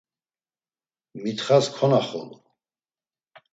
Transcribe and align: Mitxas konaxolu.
Mitxas 1.21 1.65
konaxolu. 1.75 2.35